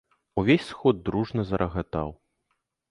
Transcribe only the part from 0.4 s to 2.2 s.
Увесь сход дружна зарагатаў.